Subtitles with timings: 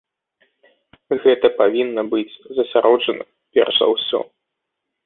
[1.25, 4.19] Гэта павінна быць засяроджана перш за ўсё.